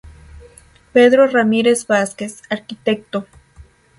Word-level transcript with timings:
Pedro 0.93 1.27
Ramírez 1.27 1.85
Vázquez, 1.85 2.41
Arq. 2.49 2.75